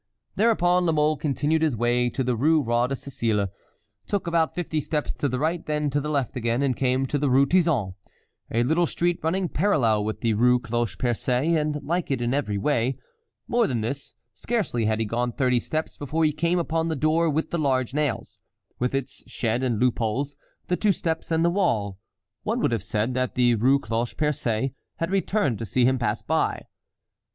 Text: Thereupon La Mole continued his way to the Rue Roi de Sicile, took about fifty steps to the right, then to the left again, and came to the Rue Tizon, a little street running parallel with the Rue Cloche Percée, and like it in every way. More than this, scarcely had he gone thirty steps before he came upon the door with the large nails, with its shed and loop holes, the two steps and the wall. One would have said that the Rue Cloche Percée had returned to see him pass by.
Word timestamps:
Thereupon 0.35 0.87
La 0.87 0.93
Mole 0.93 1.15
continued 1.15 1.61
his 1.61 1.77
way 1.77 2.09
to 2.09 2.23
the 2.23 2.35
Rue 2.35 2.63
Roi 2.63 2.87
de 2.87 2.95
Sicile, 2.95 3.49
took 4.07 4.25
about 4.25 4.55
fifty 4.55 4.81
steps 4.81 5.13
to 5.13 5.29
the 5.29 5.37
right, 5.37 5.63
then 5.63 5.91
to 5.91 6.01
the 6.01 6.09
left 6.09 6.35
again, 6.35 6.63
and 6.63 6.75
came 6.75 7.05
to 7.05 7.19
the 7.19 7.29
Rue 7.29 7.45
Tizon, 7.45 7.93
a 8.49 8.63
little 8.63 8.87
street 8.87 9.19
running 9.21 9.47
parallel 9.47 10.03
with 10.03 10.21
the 10.21 10.33
Rue 10.33 10.59
Cloche 10.59 10.95
Percée, 10.97 11.55
and 11.55 11.83
like 11.83 12.09
it 12.09 12.19
in 12.19 12.33
every 12.33 12.57
way. 12.57 12.97
More 13.47 13.67
than 13.67 13.81
this, 13.81 14.15
scarcely 14.33 14.85
had 14.85 14.97
he 14.97 15.05
gone 15.05 15.33
thirty 15.33 15.59
steps 15.59 15.95
before 15.97 16.25
he 16.25 16.33
came 16.33 16.57
upon 16.57 16.87
the 16.87 16.95
door 16.95 17.29
with 17.29 17.51
the 17.51 17.59
large 17.59 17.93
nails, 17.93 18.39
with 18.79 18.95
its 18.95 19.23
shed 19.29 19.61
and 19.61 19.79
loop 19.79 19.99
holes, 19.99 20.35
the 20.65 20.75
two 20.77 20.93
steps 20.93 21.29
and 21.29 21.45
the 21.45 21.51
wall. 21.51 21.99
One 22.41 22.59
would 22.61 22.71
have 22.71 22.81
said 22.83 23.13
that 23.13 23.35
the 23.35 23.53
Rue 23.53 23.77
Cloche 23.77 24.15
Percée 24.15 24.73
had 24.95 25.11
returned 25.11 25.59
to 25.59 25.65
see 25.67 25.85
him 25.85 25.99
pass 25.99 26.23
by. 26.23 26.63